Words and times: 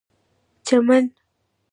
چمن 0.65 1.01